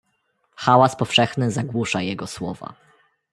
"Hałas 0.55 0.95
powszechny 0.95 1.51
zagłusza 1.51 2.01
jego 2.01 2.27
słowa." 2.27 2.73